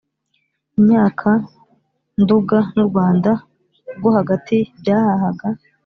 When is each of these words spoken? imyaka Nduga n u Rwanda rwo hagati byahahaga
imyaka 0.77 1.29
Nduga 2.21 2.57
n 2.73 2.75
u 2.83 2.85
Rwanda 2.89 3.31
rwo 3.97 4.09
hagati 4.17 4.57
byahahaga 4.79 5.47